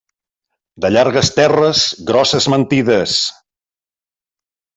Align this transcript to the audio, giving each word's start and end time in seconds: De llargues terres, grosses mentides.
De 0.85 0.89
llargues 0.93 1.29
terres, 1.39 1.83
grosses 2.07 2.49
mentides. 2.55 3.15